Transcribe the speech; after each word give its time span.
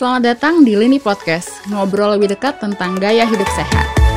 Selamat 0.00 0.32
datang 0.32 0.64
di 0.64 0.80
Lini 0.80 0.96
Podcast, 0.96 1.60
ngobrol 1.68 2.16
lebih 2.16 2.32
dekat 2.32 2.56
tentang 2.56 2.96
gaya 2.96 3.28
hidup 3.28 3.44
sehat. 3.52 4.09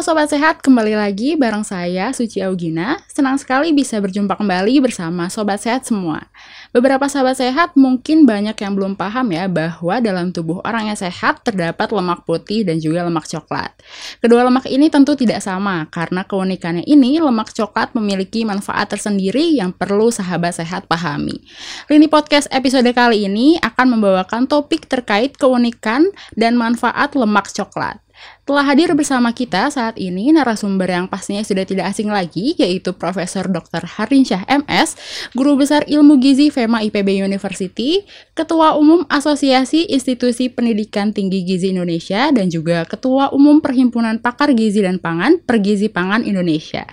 Sobat 0.00 0.32
Sehat, 0.32 0.64
kembali 0.64 0.96
lagi 0.96 1.36
bareng 1.36 1.60
saya 1.60 2.08
Suci 2.16 2.40
Augina. 2.40 2.96
Senang 3.04 3.36
sekali 3.36 3.68
bisa 3.76 4.00
berjumpa 4.00 4.32
kembali 4.32 4.80
bersama 4.80 5.28
Sobat 5.28 5.60
Sehat 5.60 5.84
semua. 5.84 6.24
Beberapa 6.72 7.04
sahabat 7.04 7.36
sehat 7.36 7.76
mungkin 7.76 8.24
banyak 8.24 8.56
yang 8.56 8.72
belum 8.72 8.96
paham 8.96 9.28
ya 9.28 9.44
bahwa 9.44 10.00
dalam 10.00 10.32
tubuh 10.32 10.64
orang 10.64 10.88
yang 10.88 10.96
sehat 10.96 11.44
terdapat 11.44 11.92
lemak 11.92 12.24
putih 12.24 12.64
dan 12.64 12.80
juga 12.80 13.04
lemak 13.04 13.28
coklat. 13.28 13.76
Kedua 14.24 14.40
lemak 14.40 14.72
ini 14.72 14.88
tentu 14.88 15.12
tidak 15.20 15.44
sama 15.44 15.84
karena 15.92 16.24
keunikannya 16.24 16.88
ini 16.88 17.20
lemak 17.20 17.52
coklat 17.52 17.92
memiliki 17.92 18.48
manfaat 18.48 18.96
tersendiri 18.96 19.52
yang 19.52 19.68
perlu 19.68 20.08
sahabat 20.08 20.62
sehat 20.62 20.88
pahami. 20.88 21.44
Lini 21.92 22.08
Podcast 22.08 22.48
episode 22.48 22.88
kali 22.96 23.28
ini 23.28 23.60
akan 23.60 24.00
membawakan 24.00 24.48
topik 24.48 24.88
terkait 24.88 25.36
keunikan 25.36 26.08
dan 26.38 26.56
manfaat 26.56 27.12
lemak 27.12 27.52
coklat. 27.52 28.00
Telah 28.44 28.64
hadir 28.66 28.90
bersama 28.98 29.30
kita 29.30 29.70
saat 29.70 29.94
ini 30.00 30.34
narasumber 30.34 30.90
yang 30.90 31.06
pastinya 31.06 31.44
sudah 31.44 31.62
tidak 31.62 31.92
asing 31.92 32.10
lagi, 32.10 32.58
yaitu 32.58 32.90
Profesor 32.96 33.46
Dr. 33.46 33.86
Harinsyah 33.86 34.48
MS, 34.48 34.98
Guru 35.36 35.60
Besar 35.60 35.86
Ilmu 35.86 36.18
Gizi 36.18 36.50
FEMA 36.50 36.82
IPB 36.86 37.20
University, 37.22 38.02
Ketua 38.34 38.74
Umum 38.74 39.06
Asosiasi 39.06 39.86
Institusi 39.92 40.50
Pendidikan 40.50 41.14
Tinggi 41.14 41.46
Gizi 41.46 41.70
Indonesia, 41.70 42.32
dan 42.34 42.50
juga 42.50 42.88
Ketua 42.88 43.30
Umum 43.30 43.62
Perhimpunan 43.62 44.18
Pakar 44.18 44.50
Gizi 44.56 44.82
dan 44.82 44.98
Pangan, 44.98 45.38
Pergizi 45.42 45.86
Pangan 45.86 46.26
Indonesia. 46.26 46.86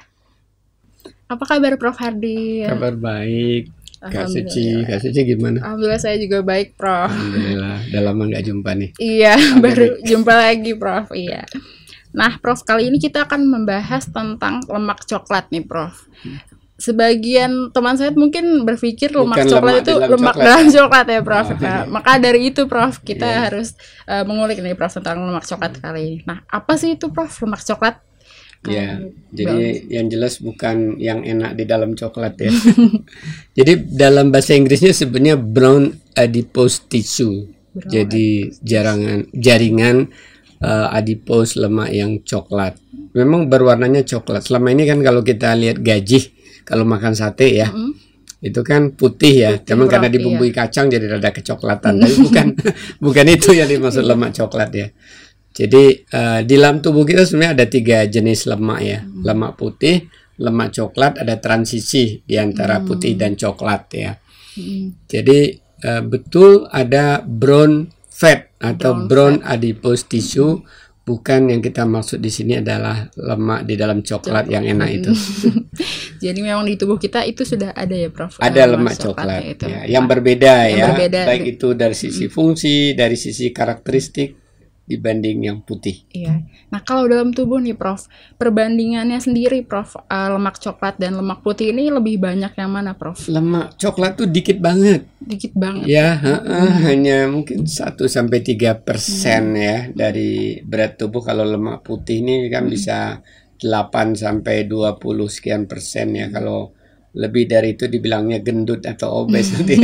Apa 1.27 1.43
kabar 1.43 1.75
Prof. 1.75 1.99
Hardi? 1.99 2.63
Kabar 2.63 2.95
baik. 2.95 3.76
Kak 3.99 4.27
Suci, 4.27 4.85
Kak 4.85 5.01
Suci 5.01 5.19
gimana? 5.25 5.57
Alhamdulillah 5.59 5.97
saya 5.97 6.15
juga 6.15 6.41
baik, 6.41 6.77
Prof. 6.77 7.09
Alhamdulillah, 7.09 7.77
udah 7.89 8.01
lama 8.01 8.21
nggak 8.29 8.43
jumpa 8.43 8.69
nih. 8.73 8.89
Iya, 8.95 9.33
baru 9.57 9.85
jumpa 10.01 10.33
lagi, 10.33 10.71
Prof. 10.73 11.09
Iya. 11.11 11.41
Nah, 12.13 12.37
Prof, 12.37 12.61
kali 12.61 12.87
ini 12.87 12.97
kita 12.97 13.25
akan 13.25 13.45
membahas 13.45 14.05
tentang 14.07 14.61
lemak 14.65 15.01
coklat 15.03 15.49
nih, 15.49 15.65
Prof. 15.65 16.05
Sebagian 16.77 17.73
teman 17.73 17.97
saya 17.97 18.13
mungkin 18.13 18.61
berpikir 18.61 19.09
lemak 19.09 19.41
Bukan 19.41 19.49
coklat 19.49 19.73
lemak 19.73 19.81
itu 19.81 19.93
dalam 19.97 20.09
lemak 20.13 20.29
coklat 20.29 20.45
dalam 20.45 20.65
ya? 20.65 20.73
coklat 20.77 21.05
ya, 21.09 21.21
Prof. 21.25 21.47
Oh, 21.47 21.57
Nah, 21.57 21.65
iya. 21.65 21.89
maka 21.89 22.11
dari 22.21 22.39
itu, 22.47 22.61
Prof, 22.69 22.93
kita 23.01 23.25
Iya. 23.25 23.39
harus 23.49 23.67
uh, 24.05 24.21
mengulik 24.23 24.61
nih, 24.61 24.77
Prof, 24.77 24.93
tentang 24.93 25.25
lemak 25.25 25.41
coklat 25.43 25.73
kali 25.81 26.01
ini. 26.05 26.17
Nah, 26.23 26.45
apa 26.45 26.77
sih 26.77 26.93
itu, 26.93 27.09
Prof, 27.09 27.33
lemak 27.41 27.65
coklat? 27.65 27.97
Ya, 28.65 28.99
jadi 29.31 29.85
yang 29.85 30.09
jelas 30.09 30.41
bukan 30.41 30.97
yang 30.97 31.21
enak 31.21 31.55
di 31.55 31.63
dalam 31.63 31.93
coklat 31.93 32.35
ya. 32.41 32.51
jadi 33.57 33.79
dalam 33.85 34.33
bahasa 34.33 34.57
Inggrisnya 34.57 34.91
sebenarnya 34.91 35.37
brown 35.37 35.93
adipose 36.17 36.81
tissue. 36.89 37.47
Brown 37.71 37.87
jadi 37.87 38.27
jarangan 38.65 39.29
jaringan 39.31 40.09
uh, 40.61 40.89
adipose 40.91 41.55
lemak 41.55 41.93
yang 41.93 42.19
coklat. 42.25 42.75
Memang 43.13 43.49
berwarnanya 43.49 44.03
coklat. 44.03 44.45
Selama 44.49 44.73
ini 44.73 44.83
kan 44.89 44.99
kalau 45.05 45.21
kita 45.21 45.53
lihat 45.57 45.81
gajih 45.81 46.33
kalau 46.67 46.83
makan 46.83 47.15
sate 47.15 47.47
ya, 47.55 47.71
Mm. 47.71 47.93
itu 48.43 48.61
kan 48.61 48.91
putih 48.93 49.33
ya. 49.47 49.51
Putih, 49.57 49.73
Cuman 49.73 49.87
karena 49.87 50.09
dibumbui 50.11 50.51
kacang 50.51 50.91
jadi 50.91 51.07
rada 51.17 51.31
kecoklatan. 51.31 51.97
Tapi 52.03 52.15
bukan 52.19 52.47
bukan 52.99 53.25
itu 53.31 53.55
yang 53.55 53.69
dimaksud 53.71 54.03
lemak 54.03 54.35
coklat 54.35 54.69
ya. 54.75 54.87
Jadi 55.57 56.05
eh, 56.05 56.39
di 56.45 56.53
dalam 56.53 56.77
tubuh 56.85 57.01
kita 57.01 57.25
sebenarnya 57.25 57.53
ada 57.57 57.65
tiga 57.65 58.05
jenis 58.05 58.45
lemak 58.45 58.79
ya. 58.85 58.99
Lemak 59.01 59.57
putih, 59.57 60.05
lemak 60.37 60.69
coklat, 60.77 61.17
ada 61.25 61.41
transisi 61.41 62.21
di 62.21 62.37
antara 62.37 62.77
putih 62.85 63.17
dan 63.17 63.33
coklat 63.33 63.81
ya. 63.89 64.13
Mm. 64.53 65.09
Jadi 65.09 65.39
eh, 65.57 66.03
betul 66.05 66.69
ada 66.69 67.25
brown 67.25 67.89
fat 68.05 68.53
atau 68.61 69.05
Brown 69.09 69.41
brown, 69.41 69.49
adipose 69.49 70.05
tissue. 70.05 70.61
Bukan 71.07 71.47
yang 71.47 71.63
kita 71.63 71.87
maksud 71.87 72.19
di 72.19 72.27
sini 72.27 72.59
adalah 72.59 73.07
lemak 73.15 73.63
di 73.63 73.79
dalam 73.79 74.03
coklat 74.03 74.51
yang 74.51 74.67
enak 74.67 74.89
itu. 74.91 75.11
Jadi 76.27 76.43
memang 76.43 76.67
di 76.67 76.75
tubuh 76.75 76.99
kita 76.99 77.23
itu 77.23 77.47
sudah 77.47 77.71
ada 77.71 77.95
ya, 77.95 78.11
Prof. 78.11 78.35
ada 78.43 78.61
eh, 78.61 78.67
lemak 78.75 78.93
coklatnya 78.99 79.15
coklat 79.15 79.41
itu. 79.55 79.65
ya, 79.71 79.81
yang 79.87 80.03
berbeda 80.03 80.53
yang 80.67 80.77
ya 80.77 80.87
berbeda. 80.91 81.21
baik 81.31 81.43
itu 81.55 81.67
dari 81.79 81.95
sisi 81.95 82.27
fungsi 82.27 82.91
dari 82.91 83.15
sisi 83.15 83.55
karakteristik 83.55 84.46
dibanding 84.87 85.51
yang 85.51 85.59
putih. 85.59 86.07
Iya. 86.15 86.47
Nah, 86.71 86.79
kalau 86.79 87.11
dalam 87.11 87.35
tubuh 87.35 87.59
nih, 87.59 87.75
Prof, 87.75 88.07
perbandingannya 88.39 89.19
sendiri, 89.19 89.59
Prof, 89.67 89.99
eh, 90.07 90.29
lemak 90.31 90.63
coklat 90.63 90.95
dan 90.95 91.19
lemak 91.19 91.43
putih 91.43 91.75
ini 91.75 91.91
lebih 91.91 92.23
banyak 92.23 92.55
yang 92.55 92.71
mana, 92.71 92.95
Prof? 92.95 93.27
lemak 93.27 93.75
coklat 93.75 94.15
tuh 94.15 94.31
dikit 94.31 94.57
banget. 94.63 95.03
Dikit 95.19 95.51
banget. 95.59 95.85
ya 95.91 96.15
heeh, 96.15 96.71
hanya 96.87 97.27
mungkin 97.27 97.67
1 97.67 98.07
sampai 98.07 98.39
tiga 98.39 98.79
persen 98.79 99.59
ya 99.59 99.91
dari 99.91 100.63
berat 100.63 100.95
tubuh. 100.95 101.19
Kalau 101.19 101.43
lemak 101.43 101.83
putih 101.83 102.23
ini 102.23 102.47
kan 102.47 102.71
bisa 102.71 103.19
8 103.59 104.15
sampai 104.15 104.63
20 104.63 105.27
sekian 105.27 105.67
persen 105.67 106.15
ya. 106.15 106.31
Kalau 106.31 106.71
lebih 107.17 107.49
dari 107.49 107.73
itu 107.73 107.89
dibilangnya 107.89 108.39
gendut 108.45 108.85
atau 108.85 109.25
obes 109.25 109.49
nanti 109.57 109.75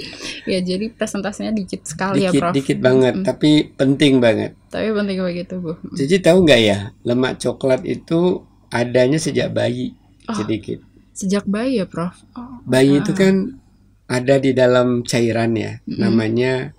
ya. 0.00 0.08
Ya, 0.48 0.58
jadi 0.64 0.88
presentasinya 0.90 1.52
dikit 1.52 1.84
sekali 1.84 2.24
ya, 2.24 2.32
dikit 2.32 2.40
Prof. 2.40 2.54
dikit 2.56 2.78
banget 2.80 3.14
tapi 3.22 3.50
penting 3.70 4.18
banget 4.18 4.56
Tapi 4.66 4.88
penting 4.90 5.18
begitu, 5.20 5.54
Bu. 5.58 5.76
Jadi 5.92 6.14
tahu 6.18 6.46
nggak 6.46 6.60
ya, 6.62 6.78
lemak 7.02 7.36
coklat 7.36 7.84
itu 7.84 8.40
adanya 8.68 9.18
sejak 9.18 9.50
bayi 9.50 9.92
Oh. 10.24 10.36
sedikit. 10.36 10.78
Sejak 11.10 11.42
bayi 11.44 11.82
ya, 11.82 11.86
Prof. 11.86 12.14
Oh. 12.32 12.62
Bayi 12.64 12.98
itu 12.98 13.10
kan 13.12 13.58
ada 14.06 14.38
di 14.38 14.50
dalam 14.50 15.02
cairan 15.02 15.54
ya, 15.54 15.78
namanya 15.84 16.70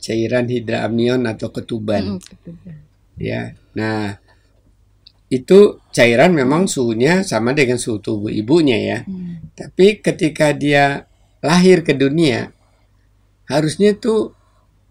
cairan 0.00 0.48
hidramnion 0.48 1.24
atau 1.24 1.48
ketuban, 1.48 2.16
Mm, 2.16 2.20
gitu. 2.20 2.50
ya. 3.16 3.52
Nah, 3.72 4.16
itu 5.28 5.80
cairan 5.88 6.36
memang 6.36 6.68
suhunya 6.68 7.24
sama 7.24 7.56
dengan 7.56 7.80
suhu 7.80 7.96
tubuh 7.98 8.28
ibunya 8.28 8.76
ya. 8.76 8.98
Hmm. 9.04 9.48
Tapi 9.56 10.00
ketika 10.00 10.52
dia 10.52 11.08
lahir 11.42 11.82
ke 11.82 11.92
dunia, 11.92 12.54
harusnya 13.50 13.92
tuh 13.98 14.32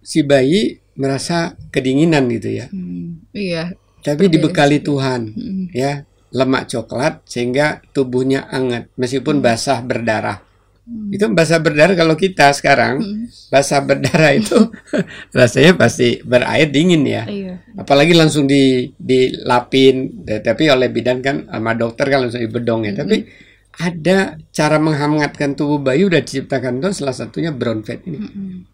si 0.04 0.22
bayi 0.22 0.84
merasa 1.00 1.56
kedinginan 1.72 2.28
gitu 2.30 2.52
ya. 2.52 2.68
Hmm. 2.70 3.24
Iya. 3.32 3.74
Tapi 4.02 4.28
Berbeda 4.28 4.36
dibekali. 4.38 4.78
Tuhan. 4.82 5.22
Mm. 5.34 5.66
ya 5.72 6.04
lemak 6.32 6.72
coklat 6.72 7.22
sehingga 7.28 7.84
tubuhnya 7.92 8.48
hangat 8.50 8.88
meskipun 8.96 9.44
basah 9.44 9.84
berdarah. 9.84 10.42
Hmm. 10.82 11.14
Itu 11.14 11.30
basah 11.30 11.62
berdarah 11.62 11.94
kalau 11.94 12.18
kita 12.18 12.50
sekarang 12.58 12.98
Mm. 13.00 13.26
basah 13.54 13.80
berdarah 13.86 14.32
itu 14.34 14.58
rasanya 15.38 15.78
pasti 15.78 16.18
berair 16.26 16.68
dingin 16.74 17.06
ya. 17.06 17.24
Iya. 17.30 17.54
Apalagi 17.78 18.18
langsung 18.18 18.50
di 18.50 18.90
dilapin 18.98 20.26
tapi 20.42 20.68
oleh 20.68 20.90
bidan 20.90 21.22
kan 21.22 21.46
sama 21.46 21.78
dokter 21.78 22.10
kan 22.10 22.26
langsung 22.26 22.42
dibedong 22.42 22.90
ya. 22.90 22.98
Tapi 22.98 23.22
ada 23.78 24.18
cara 24.50 24.78
menghangatkan 24.78 25.54
tubuh 25.54 25.78
bayi 25.78 26.04
udah 26.04 26.20
diciptakan 26.20 26.80
tuh 26.80 26.92
salah 26.92 27.14
satunya 27.14 27.50
brown 27.50 27.82
fat 27.82 28.04
ini. 28.04 28.20
Mm-mm. 28.20 28.68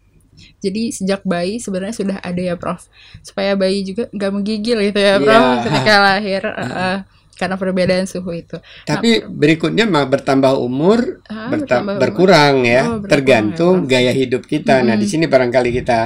Jadi 0.58 0.90
sejak 0.90 1.22
bayi 1.22 1.58
sebenarnya 1.58 1.94
sudah 1.94 2.16
ada 2.18 2.38
ya 2.38 2.54
Prof 2.54 2.86
supaya 3.20 3.54
bayi 3.54 3.82
juga 3.82 4.06
nggak 4.08 4.32
menggigil 4.32 4.78
gitu 4.84 4.98
ya 4.98 5.18
Prof 5.18 5.42
Iya. 5.42 5.62
ketika 5.62 5.94
lahir 5.98 6.42
eh, 6.62 6.98
karena 7.34 7.54
perbedaan 7.54 8.06
suhu 8.06 8.34
itu. 8.34 8.58
Tapi 8.82 9.22
berikutnya 9.24 9.86
mah 9.86 10.06
bertambah 10.06 10.58
umur 10.58 11.22
Ah, 11.24 11.46
berta- 11.46 11.82
bertambah 11.82 11.94
umur. 11.94 12.02
berkurang 12.02 12.54
ya, 12.62 12.82
Oh, 12.82 12.98
berkurang 12.98 13.10
tergantung 13.10 13.74
ya, 13.76 13.82
Prof. 13.82 13.90
gaya 13.90 14.12
hidup 14.12 14.42
kita. 14.44 14.74
Nah, 14.82 14.94
di 14.94 15.06
sini 15.06 15.26
barangkali 15.26 15.70
kita 15.74 16.00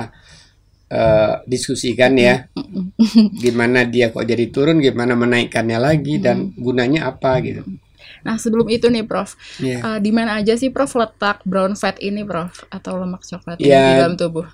eh, 0.89 1.35
diskusikan 1.45 2.13
ya, 2.17 2.45
gimana 3.45 3.85
dia 3.85 4.09
kok 4.09 4.25
jadi 4.25 4.49
turun, 4.49 4.81
gimana 4.81 5.13
menaikkannya 5.15 5.79
lagi 5.79 6.21
dan 6.21 6.53
gunanya 6.55 7.09
apa 7.09 7.41
gitu. 7.41 7.65
Nah 8.23 8.37
sebelum 8.39 8.67
itu 8.69 8.87
nih 8.89 9.05
Prof, 9.05 9.35
Ya. 9.59 9.79
eh, 9.83 9.99
di 10.03 10.11
mana 10.15 10.39
aja 10.39 10.55
sih 10.55 10.71
Prof 10.71 10.93
letak 10.95 11.43
brown 11.43 11.75
fat 11.75 11.99
ini 11.99 12.23
Prof 12.23 12.65
atau 12.69 12.99
lemak 13.01 13.23
coklat 13.25 13.59
ini 13.59 13.69
Ya. 13.71 13.83
di 13.85 13.93
dalam 14.01 14.15
tubuh? 14.17 14.47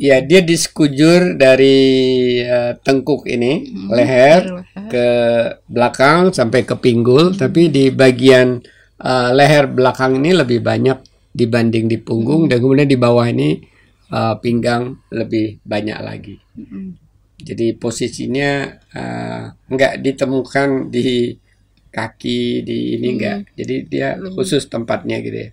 Ya, 0.00 0.16
dia 0.24 0.40
di 0.40 0.56
sekujur 0.56 1.36
dari 1.36 1.76
eh, 2.40 2.72
tengkuk 2.80 3.28
ini, 3.28 3.68
leher 3.92 4.40
Dari 4.40 4.56
leher. 4.64 4.88
ke 4.88 5.06
belakang 5.68 6.32
sampai 6.32 6.64
ke 6.64 6.72
pinggul, 6.80 7.36
tapi 7.36 7.68
di 7.68 7.92
bagian 7.92 8.64
eh, 8.96 9.30
leher 9.36 9.68
belakang 9.68 10.16
ini 10.16 10.32
lebih 10.32 10.64
banyak 10.64 10.98
dibanding 11.36 11.84
di 11.86 12.00
punggung 12.00 12.48
dan 12.48 12.64
kemudian 12.64 12.88
di 12.88 12.96
bawah 12.96 13.28
ini 13.28 13.60
eh, 14.08 14.34
pinggang 14.40 14.96
lebih 15.12 15.60
banyak 15.62 15.98
lagi. 16.00 16.36
Mm-mm. 16.56 16.96
Jadi 17.40 17.72
posisinya 17.72 18.68
uh, 18.92 19.48
nggak 19.64 20.04
ditemukan 20.04 20.92
di 20.92 21.32
kaki 21.90 22.62
di 22.62 22.94
ini 22.94 23.04
Hmm. 23.04 23.14
enggak. 23.14 23.36
Jadi 23.52 23.74
dia 23.84 24.08
Lebih- 24.14 24.32
khusus 24.32 24.62
tempatnya 24.64 25.18
gitu 25.18 25.36
ya. 25.36 25.50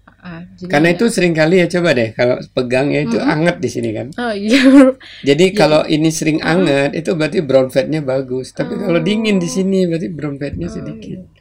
Jadi 0.56 0.68
Karena 0.68 0.88
ya- 0.88 0.96
itu 0.96 1.06
sering 1.08 1.32
kali 1.32 1.56
ya 1.58 1.68
coba 1.68 1.90
deh 1.92 2.10
kalau 2.12 2.36
pegang 2.52 2.88
ya 2.90 3.02
itu 3.02 3.16
Mm-mm. 3.16 3.32
anget 3.32 3.58
di 3.58 3.70
sini 3.70 3.90
kan. 3.92 4.08
Oh 4.14 4.30
iya. 4.30 4.60
Jadi 5.24 5.46
Jadi- 5.46 5.46
kalau 5.52 5.82
ini 5.84 6.10
sering 6.10 6.40
anget 6.42 6.94
itu 6.94 7.12
berarti 7.12 7.40
brown 7.40 7.68
fatnya 7.68 8.00
bagus. 8.00 8.52
Tapi 8.52 8.76
kalau 8.76 9.00
Oh. 9.00 9.04
dingin 9.04 9.36
di 9.36 9.48
sini 9.48 9.84
berarti 9.84 10.08
brown 10.08 10.36
fatnya 10.36 10.68
Oh, 10.68 10.74
sedikit. 10.74 11.20
iya. 11.20 11.36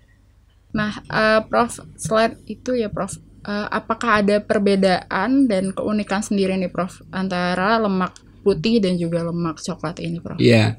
Nah, 0.72 0.92
eh, 1.00 1.40
Prof, 1.42 1.72
selain 1.94 2.36
itu 2.44 2.72
ya, 2.72 2.86
Prof, 2.86 3.16
eh, 3.42 3.66
apakah 3.70 4.20
ada 4.20 4.38
perbedaan 4.38 5.46
dan 5.46 5.72
keunikan 5.72 6.20
sendiri 6.20 6.52
nih, 6.54 6.68
Prof, 6.68 7.00
antara 7.10 7.76
lemak 7.76 8.12
putih 8.40 8.78
dan 8.78 8.94
juga 8.94 9.24
lemak 9.24 9.58
coklat 9.58 9.98
ini, 9.98 10.20
Prof? 10.20 10.36
Iya. 10.36 10.76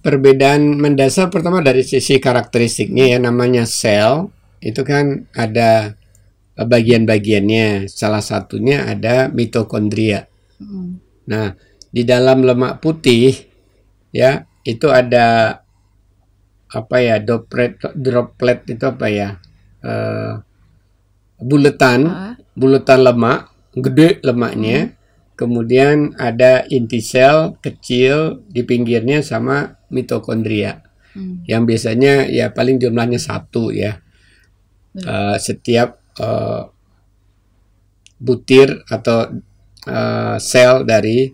Perbedaan 0.00 0.80
mendasar 0.80 1.28
pertama 1.28 1.60
dari 1.60 1.84
sisi 1.84 2.16
karakteristiknya 2.16 3.16
ya 3.16 3.18
namanya 3.20 3.68
sel 3.68 4.32
itu 4.64 4.80
kan 4.80 5.28
ada 5.36 5.96
eh, 6.56 6.66
bagian-bagiannya. 6.66 7.88
Salah 7.88 8.24
satunya 8.24 8.88
ada 8.88 9.28
mitokondria. 9.28 10.24
Hmm. 10.56 11.00
Nah, 11.28 11.52
di 11.92 12.02
dalam 12.08 12.46
lemak 12.46 12.80
putih 12.80 13.34
ya 14.10 14.48
itu 14.64 14.88
ada 14.88 15.58
apa 16.70 16.96
ya 17.02 17.18
droplet 17.18 17.76
droplet 17.98 18.62
itu 18.70 18.84
apa 18.86 19.06
ya 19.10 19.30
Eh 19.80 20.32
buletan 21.40 22.00
Ah, 22.04 22.34
buletan 22.52 23.00
lemak 23.00 23.48
gede 23.72 24.20
lemaknya 24.20 24.92
kemudian 25.40 26.12
ada 26.20 26.68
inti 26.68 27.00
sel 27.00 27.56
kecil 27.64 28.44
di 28.44 28.60
pinggirnya 28.60 29.24
sama 29.24 29.79
mitokondria 29.90 30.80
hmm. 31.14 31.44
yang 31.46 31.66
biasanya 31.66 32.26
ya 32.30 32.50
paling 32.54 32.78
jumlahnya 32.78 33.18
satu 33.18 33.74
ya. 33.74 33.98
Eh, 34.90 35.36
setiap 35.38 36.02
eh, 36.18 36.62
butir 38.18 38.82
atau 38.90 39.30
eh, 39.86 40.36
sel 40.42 40.82
dari 40.82 41.30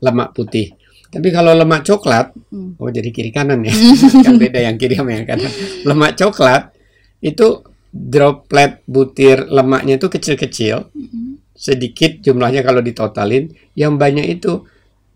lemak 0.00 0.32
putih. 0.32 0.72
Tapi 1.14 1.30
kalau 1.30 1.54
lemak 1.54 1.86
coklat, 1.86 2.34
Hmm. 2.50 2.74
oh 2.74 2.90
jadi 2.90 3.06
kiri 3.14 3.30
kanan 3.30 3.62
ya, 3.62 3.70
kan 4.26 4.34
beda 4.34 4.58
yang 4.58 4.74
kiri 4.74 4.98
sama 4.98 5.14
yang 5.14 5.26
kanan. 5.28 5.52
Lemak 5.86 6.18
coklat 6.18 6.74
itu 7.22 7.62
droplet 7.94 8.82
butir 8.90 9.46
lemaknya 9.46 9.94
itu 10.02 10.10
kecil-kecil, 10.10 10.90
Hmm. 10.90 11.38
sedikit 11.54 12.18
jumlahnya 12.18 12.66
kalau 12.66 12.82
ditotalin, 12.82 13.54
yang 13.78 13.94
banyak 13.94 14.26
itu 14.26 14.66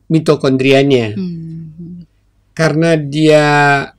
mitokondrianya. 0.07 1.19
Hmm. 1.19 1.58
Karena 2.59 2.99
dia 2.99 3.47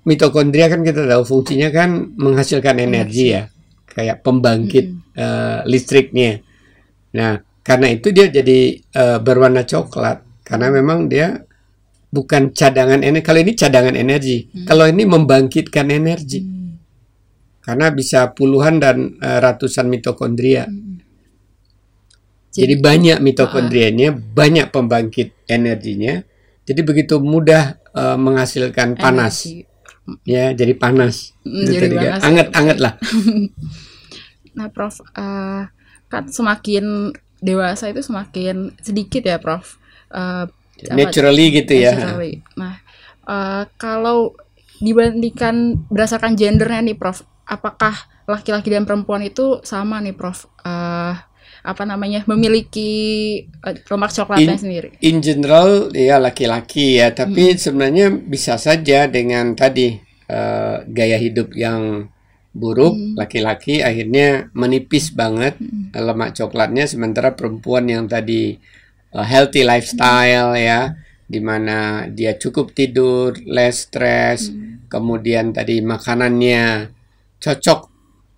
mitokondria 0.03 0.67
kan 0.67 0.83
kita 0.83 1.07
tahu 1.07 1.23
fungsinya 1.23 1.71
kan 1.71 2.11
menghasilkan 2.19 2.75
energi 2.83 3.31
ya, 3.31 3.47
kayak 3.88 4.19
pembangkit 4.19 5.15
eh, 5.15 5.59
listriknya. 5.63 6.44
Nah, 7.15 7.39
karena 7.63 7.88
itu 7.88 8.11
dia 8.11 8.27
jadi 8.27 8.75
eh, 8.83 9.19
berwarna 9.23 9.63
coklat 9.63 10.44
karena 10.44 10.75
memang 10.75 11.07
dia 11.07 11.39
bukan 12.11 12.51
cadangan 12.51 13.00
energi. 13.00 13.23
Kalau 13.23 13.39
ini 13.39 13.53
cadangan 13.56 13.95
energi, 13.95 14.38
kalau 14.67 14.85
ini 14.91 15.07
membangkitkan 15.07 15.88
energi 15.88 16.41
Hmm. 16.44 16.75
karena 17.63 17.95
bisa 17.95 18.35
puluhan 18.35 18.83
dan 18.83 19.15
eh, 19.23 19.39
ratusan 19.39 19.88
mitokondria. 19.88 20.67
Hmm. 20.67 21.00
Jadi 22.51 22.75
banyak 22.75 23.23
mitokondrianya, 23.23 24.11
banyak 24.11 24.67
pembangkit 24.67 25.47
energinya. 25.47 26.27
Jadi 26.69 26.81
begitu 26.86 27.18
mudah 27.18 27.81
eh, 27.98 28.18
menghasilkan 28.21 28.94
panas. 28.94 29.42
Energi. 29.42 29.66
Ya, 30.25 30.54
jadi 30.54 30.74
panas. 30.77 31.33
Itu 31.42 31.74
jadi 31.74 31.98
panas. 31.98 32.21
Anget-anget 32.21 32.77
lah. 32.77 32.94
Nah, 34.50 34.68
Prof, 34.68 35.00
eh, 35.16 35.63
kan 36.10 36.24
semakin 36.27 37.16
dewasa 37.39 37.88
itu 37.88 38.04
semakin 38.04 38.75
sedikit 38.83 39.24
ya, 39.24 39.39
Prof. 39.39 39.80
Apa- 40.10 40.51
Naturally 40.95 41.63
gitu 41.63 41.74
ya. 41.80 41.95
Naturally. 41.95 42.44
Nah, 42.60 42.75
eh, 43.24 43.63
kalau 43.80 44.36
dibandingkan 44.83 45.86
berdasarkan 45.88 46.36
gendernya 46.36 46.81
nih, 46.92 46.98
Prof, 46.98 47.24
apakah 47.45 47.95
laki-laki 48.27 48.68
dan 48.74 48.83
perempuan 48.83 49.24
itu 49.24 49.63
sama 49.63 50.01
nih, 50.04 50.18
Prof? 50.18 50.50
Eh, 50.66 51.13
apa 51.63 51.83
namanya 51.83 52.23
memiliki 52.25 52.91
eh, 53.45 53.75
lemak 53.83 54.11
coklatnya 54.15 54.56
In- 54.56 54.61
sendiri? 54.61 54.89
In 55.03 55.17
general 55.19 55.91
ya 55.91 56.17
laki-laki 56.17 57.00
ya, 57.01 57.11
tapi 57.11 57.56
sebenarnya 57.56 58.11
bisa 58.11 58.56
saja 58.56 59.07
dengan 59.07 59.53
tadi 59.53 60.00
eh, 60.27 60.75
gaya 60.88 61.17
hidup 61.19 61.53
yang 61.56 62.07
buruk 62.50 62.97
laki-laki 63.13 63.85
akhirnya 63.85 64.50
menipis 64.57 65.13
banget 65.13 65.56
eh, 65.94 66.01
lemak 66.01 66.33
coklatnya 66.33 66.89
sementara 66.89 67.38
perempuan 67.38 67.85
yang 67.85 68.09
tadi 68.09 68.57
eh, 69.13 69.25
healthy 69.25 69.61
lifestyle 69.61 70.57
ya 70.57 70.97
di 71.29 71.38
mana 71.38 72.09
dia 72.09 72.33
cukup 72.33 72.73
tidur, 72.73 73.38
less 73.45 73.85
stress, 73.85 74.50
kemudian 74.89 75.53
tadi 75.53 75.77
makanannya 75.77 76.89
cocok 77.38 77.79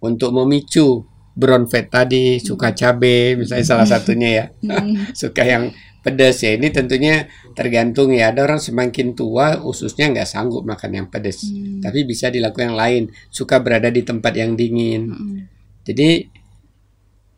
untuk 0.03 0.35
memicu 0.35 1.07
brown 1.33 1.65
fat 1.65 1.87
tadi, 1.87 2.37
suka 2.37 2.71
cabe 2.71 3.35
misalnya 3.35 3.65
salah 3.65 3.87
satunya 3.87 4.29
ya. 4.29 4.45
Suka 5.21 5.43
yang 5.43 5.71
pedas 6.01 6.41
ya. 6.41 6.57
Ini 6.57 6.67
tentunya 6.69 7.25
tergantung 7.53 8.11
ya. 8.11 8.31
Ada 8.33 8.43
orang 8.45 8.59
semakin 8.59 9.13
tua 9.13 9.55
khususnya 9.59 10.09
nggak 10.09 10.27
sanggup 10.27 10.63
makan 10.63 10.91
yang 11.03 11.07
pedas 11.07 11.45
Hmm. 11.45 11.79
tapi 11.79 12.03
bisa 12.03 12.27
dilakukan 12.27 12.73
yang 12.73 12.79
lain. 12.79 13.03
Suka 13.29 13.59
berada 13.61 13.87
di 13.87 14.01
tempat 14.01 14.33
yang 14.35 14.53
dingin. 14.55 15.01
Mm-mm. 15.11 15.37
jadi 15.81 16.29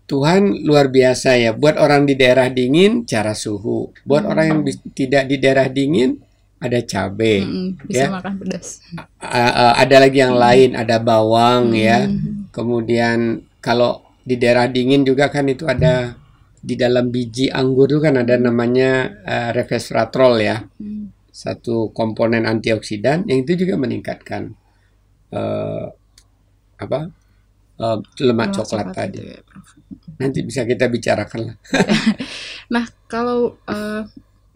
Tuhan 0.03 0.67
luar 0.67 0.91
biasa 0.91 1.39
ya. 1.39 1.51
Buat 1.55 1.79
orang 1.79 2.03
di 2.03 2.19
daerah 2.19 2.51
dingin 2.51 3.07
cara 3.07 3.31
suhu. 3.31 3.95
Buat 4.03 4.27
orang 4.27 4.45
yang 4.51 4.59
tidak 4.91 5.31
di 5.31 5.39
daerah 5.39 5.71
dingin 5.71 6.19
ada 6.59 6.79
cabai 6.79 7.43
Mm-mm, 7.43 7.87
bisa 7.87 8.07
ya. 8.07 8.11
makan 8.11 8.33
pedas. 8.39 8.83
A- 9.19 9.51
a- 9.71 9.75
ada 9.79 9.95
lagi 10.03 10.19
yang 10.19 10.35
lain. 10.35 10.75
Ada 10.75 10.99
bawang 10.99 11.71
ya. 11.71 12.03
Mm. 12.03 12.51
Kemudian 12.51 13.47
kalau 13.63 13.91
di 14.23 14.35
daerah 14.41 14.67
dingin 14.67 15.01
juga 15.09 15.25
kan 15.33 15.45
itu 15.47 15.63
ada 15.67 16.15
di 16.63 16.75
dalam 16.79 17.11
biji 17.11 17.51
anggur 17.51 17.87
itu 17.91 17.99
kan 18.05 18.15
ada 18.23 18.35
namanya 18.39 18.91
eh, 19.33 19.49
resveratrol 19.57 20.33
ya, 20.39 20.57
Mm. 20.79 21.05
satu 21.33 21.89
komponen 21.97 22.43
antioksidan 22.45 23.25
yang 23.29 23.39
itu 23.43 23.53
juga 23.67 23.75
meningkatkan 23.83 24.43
eh, 25.31 25.85
apa 26.83 26.99
eh, 27.83 27.97
lemak 28.27 28.49
coklat 28.57 28.87
tadi. 28.93 29.19
itu 29.19 29.21
ya, 29.33 29.39
Prof. 29.43 29.67
Nanti 30.21 30.39
bisa 30.47 30.61
kita 30.63 30.85
bicarakan 30.95 31.41
lah. 31.51 31.57
Nah, 32.73 32.85
kalau 33.11 33.59
eh, 33.67 34.03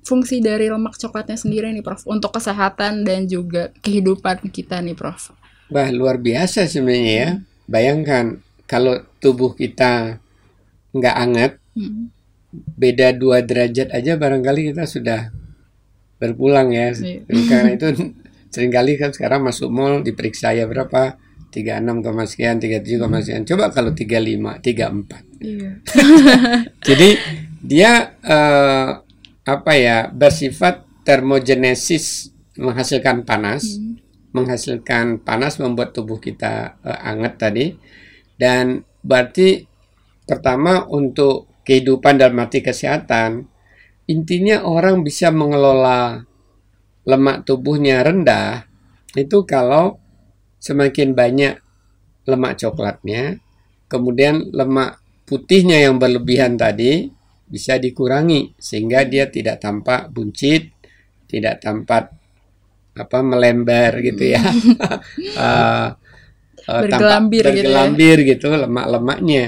fungsi 0.08 0.39
dari 0.39 0.72
lemak 0.72 0.96
coklatnya 0.98 1.38
sendiri 1.38 1.67
nih, 1.75 1.84
Prof, 1.86 2.03
untuk 2.08 2.32
kesehatan 2.38 3.03
dan 3.08 3.27
juga 3.27 3.70
kehidupan 3.84 4.48
kita 4.50 4.79
nih, 4.82 4.96
Prof. 4.96 5.34
Wah 5.67 5.89
luar 5.91 6.17
biasa 6.20 6.63
sebenarnya 6.67 7.13
ya. 7.24 7.29
Bayangkan 7.67 8.39
kalau 8.67 9.00
tubuh 9.17 9.55
kita 9.55 10.19
nggak 10.93 11.15
anget, 11.17 11.53
Mm. 11.77 12.09
beda 12.74 13.13
dua 13.13 13.45
derajat 13.45 13.93
aja 13.93 14.17
barangkali 14.17 14.74
kita 14.74 14.89
sudah 14.89 15.29
berpulang 16.17 16.74
ya. 16.74 16.89
Iya. 16.89 17.21
Karena 17.45 17.69
itu 17.77 17.88
sering 18.53 18.74
kali 18.74 18.97
kan 18.97 19.13
sekarang 19.13 19.45
masuk 19.45 19.69
mall 19.69 20.01
diperiksa 20.01 20.57
ya 20.57 20.65
berapa 20.65 21.21
36, 21.53 22.01
koma 22.01 22.25
sekian, 22.25 22.57
37, 22.57 22.97
koma 22.97 23.21
sekian. 23.21 23.45
Coba 23.45 23.69
kalau 23.69 23.93
35, 23.93 24.57
34. 24.59 25.21
Iya. 25.38 25.71
Jadi 26.88 27.09
dia 27.62 28.17
eh, 28.25 28.89
apa 29.45 29.71
ya 29.77 30.09
bersifat 30.09 30.81
termogenesis 31.05 32.33
menghasilkan 32.57 33.21
panas, 33.21 33.77
Hmm. 33.77 34.01
menghasilkan 34.33 35.21
panas 35.21 35.62
membuat 35.62 35.93
tubuh 35.93 36.17
kita 36.17 36.81
eh, 36.81 37.00
anget 37.05 37.33
tadi 37.38 37.65
dan 38.38 38.86
berarti 39.01 39.65
pertama 40.25 40.86
untuk 40.89 41.50
kehidupan 41.67 42.22
dalam 42.22 42.38
arti 42.39 42.63
kesehatan 42.63 43.50
intinya 44.08 44.63
orang 44.63 45.03
bisa 45.03 45.34
mengelola 45.34 46.24
lemak 47.03 47.44
tubuhnya 47.44 48.03
rendah 48.06 48.63
itu 49.17 49.44
kalau 49.44 50.00
semakin 50.63 51.12
banyak 51.12 51.60
lemak 52.27 52.60
coklatnya 52.60 53.39
kemudian 53.91 54.51
lemak 54.51 55.00
putihnya 55.27 55.84
yang 55.84 56.00
berlebihan 56.00 56.56
tadi 56.56 57.12
bisa 57.48 57.79
dikurangi 57.79 58.56
sehingga 58.60 59.08
dia 59.08 59.32
tidak 59.32 59.63
tampak 59.63 60.12
buncit 60.12 60.72
tidak 61.27 61.63
tampak 61.63 62.12
apa 62.96 63.20
melembar 63.24 64.00
gitu 64.03 64.36
ya 64.36 64.44
Eh, 66.67 66.71
eh, 66.71 66.81
tampak 66.91 67.00
Bergelambir 67.00 67.43
gitu 67.43 67.47
ya. 67.47 67.55
bergelambir 67.63 68.17
gitu 68.27 68.47
lemak-lemaknya 68.51 69.45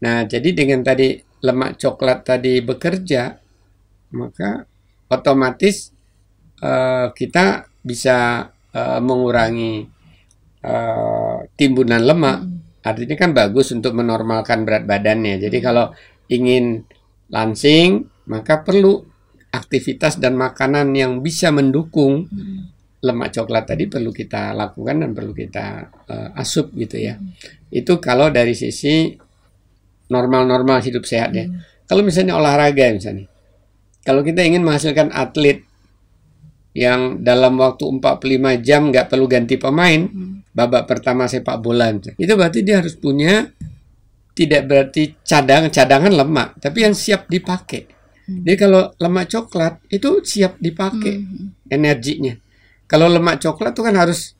nah 0.00 0.24
jadi 0.24 0.48
dengan 0.56 0.80
tadi 0.80 1.18
lemak 1.44 1.76
coklat 1.76 2.24
tadi 2.24 2.62
bekerja 2.64 3.36
maka 4.14 4.64
otomatis 5.10 5.90
eh, 6.62 7.06
kita 7.10 7.66
bisa 7.82 8.48
eh, 8.70 9.00
mengurangi 9.02 9.84
eh, 10.62 11.38
timbunan 11.58 12.02
lemak. 12.02 12.38
Artinya 12.80 13.16
kan 13.18 13.30
bagus 13.36 13.76
untuk 13.76 13.92
menormalkan 13.92 14.64
berat 14.64 14.88
badannya. 14.88 15.36
Jadi 15.36 15.58
kalau 15.60 15.92
ingin 16.32 16.80
langsing, 17.28 18.08
maka 18.30 18.64
perlu 18.64 19.04
aktivitas 19.50 20.16
dan 20.16 20.38
makanan 20.38 20.94
yang 20.94 21.20
bisa 21.20 21.50
mendukung 21.52 22.30
lemak 23.00 23.32
coklat 23.32 23.64
tadi 23.64 23.88
perlu 23.88 24.12
kita 24.12 24.52
lakukan 24.52 25.00
dan 25.00 25.10
perlu 25.16 25.32
kita 25.32 25.88
uh, 26.08 26.28
asup 26.36 26.72
gitu 26.76 27.00
ya. 27.00 27.16
Itu 27.72 27.96
kalau 27.96 28.28
dari 28.28 28.52
sisi 28.52 29.16
normal-normal 30.10 30.84
hidup 30.84 31.08
sehat 31.08 31.32
ya. 31.32 31.48
Kalau 31.88 32.04
misalnya 32.04 32.36
olahraga 32.36 32.92
misalnya. 32.92 33.26
Kalau 34.00 34.24
kita 34.24 34.40
ingin 34.44 34.64
menghasilkan 34.64 35.12
atlet 35.12 35.64
yang 36.72 37.20
dalam 37.20 37.58
waktu 37.58 37.82
45 37.82 38.64
jam 38.64 38.88
nggak 38.88 39.10
perlu 39.10 39.26
ganti 39.26 39.60
pemain, 39.60 40.06
babak 40.54 40.86
pertama 40.86 41.26
sepak 41.26 41.58
bola 41.60 41.90
itu 41.92 42.32
berarti 42.32 42.62
dia 42.62 42.80
harus 42.80 42.94
punya 42.96 43.50
tidak 44.32 44.62
berarti 44.70 45.20
cadang 45.20 45.68
cadangan 45.68 46.14
lemak, 46.14 46.48
tapi 46.62 46.86
yang 46.86 46.94
siap 46.96 47.28
dipakai. 47.28 47.84
Jadi 48.30 48.56
kalau 48.56 48.94
lemak 48.96 49.26
coklat 49.26 49.82
itu 49.90 50.22
siap 50.22 50.56
dipakai 50.62 51.18
energinya. 51.66 52.38
Kalau 52.90 53.06
lemak 53.06 53.38
coklat 53.38 53.70
itu 53.70 53.82
kan 53.86 53.94
harus 53.94 54.34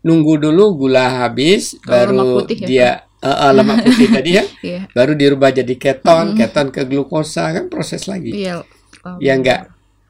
nunggu 0.00 0.40
dulu 0.40 0.80
gula 0.80 1.28
habis 1.28 1.76
Kalau 1.84 2.16
lemak 2.16 2.24
baru 2.24 2.36
putih 2.40 2.56
ya, 2.56 2.66
dia 2.66 2.88
eh, 3.20 3.28
eh, 3.28 3.52
lemak 3.52 3.76
putih 3.84 4.08
tadi 4.16 4.30
ya 4.32 4.44
Iya. 4.64 4.80
baru 4.96 5.12
dirubah 5.12 5.50
jadi 5.52 5.74
keton, 5.76 6.32
keton 6.32 6.66
ke 6.72 6.88
glukosa 6.88 7.52
kan 7.52 7.68
proses 7.68 8.08
lagi. 8.08 8.32
Iya. 8.32 8.64
lama. 9.04 9.20
Ya 9.20 9.32
enggak 9.36 9.60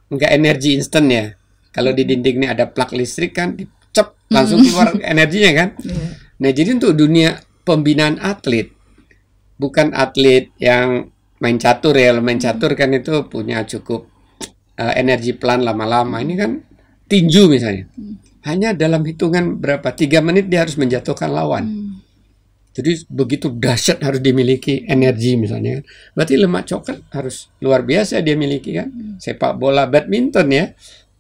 enggak 0.07 0.31
energi 0.31 0.79
instan 0.79 1.11
ya. 1.11 1.35
Kalau 1.71 1.91
di 1.91 2.03
dinding 2.03 2.43
ini 2.43 2.47
ada 2.47 2.67
plak 2.67 2.95
listrik 2.95 3.35
kan 3.35 3.55
dicep 3.55 4.15
langsung 4.31 4.63
keluar 4.63 4.95
energinya 5.03 5.51
kan. 5.67 5.69
Iya. 5.83 6.07
Nah, 6.41 6.51
jadi 6.57 6.73
untuk 6.73 6.97
dunia 6.97 7.37
pembinaan 7.69 8.17
atlet 8.17 8.73
bukan 9.61 9.93
atlet 9.93 10.49
yang 10.57 11.13
main 11.37 11.59
catur 11.61 11.93
ya. 11.93 12.15
Kalau 12.15 12.23
main 12.25 12.41
catur 12.41 12.73
kan 12.73 12.95
itu 12.97 13.13
punya 13.29 13.67
cukup 13.67 14.09
eh, 14.79 14.95
energi 14.97 15.37
pelan 15.37 15.67
lama-lama. 15.67 16.17
Ini 16.23 16.35
kan 16.39 16.51
tinju 17.11 17.51
misalnya. 17.51 17.91
Hanya 18.47 18.73
dalam 18.73 19.03
hitungan 19.03 19.59
berapa? 19.59 19.91
Tiga 19.93 20.23
menit 20.23 20.47
dia 20.49 20.63
harus 20.63 20.79
menjatuhkan 20.79 21.29
lawan. 21.29 21.65
Hmm. 21.67 21.91
Jadi 22.71 23.03
begitu 23.11 23.51
dahsyat 23.51 23.99
harus 24.01 24.23
dimiliki 24.23 24.87
energi 24.87 25.35
misalnya. 25.35 25.83
Berarti 26.15 26.39
lemak 26.39 26.71
coklat 26.71 27.03
harus 27.11 27.51
luar 27.59 27.83
biasa 27.83 28.23
dia 28.23 28.39
miliki 28.39 28.79
kan. 28.79 29.19
Sepak 29.19 29.59
bola, 29.59 29.91
badminton 29.91 30.49
ya. 30.55 30.71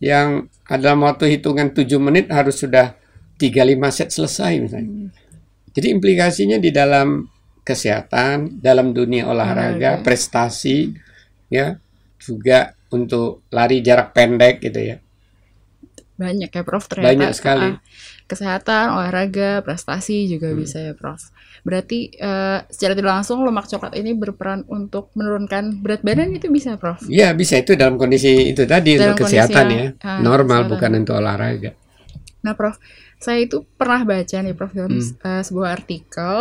Yang 0.00 0.48
dalam 0.64 1.04
waktu 1.04 1.36
hitungan 1.36 1.74
7 1.74 1.84
menit 2.00 2.30
harus 2.30 2.62
sudah 2.62 2.94
3-5 3.36 3.90
set 3.90 4.08
selesai 4.14 4.52
misalnya. 4.62 5.10
Jadi 5.74 5.86
implikasinya 5.90 6.56
di 6.56 6.70
dalam 6.70 7.26
kesehatan, 7.66 8.62
dalam 8.62 8.96
dunia 8.96 9.28
olahraga, 9.28 10.00
Olahraga. 10.00 10.06
prestasi 10.06 10.94
ya, 11.52 11.76
juga 12.16 12.72
untuk 12.94 13.44
lari 13.52 13.82
jarak 13.84 14.14
pendek 14.16 14.64
gitu 14.64 14.80
ya. 14.80 14.96
Banyak 16.20 16.50
ya 16.52 16.62
Prof 16.62 16.84
ternyata. 16.84 17.08
Banyak 17.08 17.32
sekali. 17.32 17.68
Ah, 17.72 17.80
kesehatan, 18.28 18.84
olahraga, 18.92 19.64
prestasi 19.64 20.28
juga 20.28 20.52
bisa 20.52 20.76
ya 20.78 20.92
Prof. 20.92 21.32
Berarti 21.64 22.12
eh, 22.12 22.58
secara 22.68 22.92
tidak 22.92 23.12
langsung 23.16 23.40
lemak 23.40 23.66
coklat 23.66 23.96
ini 23.96 24.12
berperan 24.12 24.68
untuk 24.68 25.08
menurunkan 25.16 25.80
berat 25.80 26.04
badan 26.04 26.36
itu 26.36 26.52
bisa 26.52 26.76
Prof. 26.76 27.00
Ya 27.08 27.32
bisa 27.32 27.56
itu 27.56 27.72
dalam 27.72 27.96
kondisi 27.96 28.52
itu 28.52 28.68
tadi 28.68 29.00
Dalam 29.00 29.16
untuk 29.16 29.24
kesehatan 29.24 29.64
yang, 29.66 29.80
ya, 29.80 29.88
ah, 30.04 30.20
normal 30.20 30.68
kesehatan. 30.68 30.72
bukan 30.76 30.90
untuk 31.00 31.14
olahraga. 31.16 31.70
Nah, 32.40 32.56
Prof, 32.56 32.76
saya 33.16 33.44
itu 33.44 33.68
pernah 33.76 34.00
baca 34.00 34.36
nih, 34.40 34.56
Prof, 34.56 34.72
dalam 34.72 34.96
Hmm. 34.96 35.12
eh, 35.20 35.42
sebuah 35.44 35.68
artikel 35.74 36.36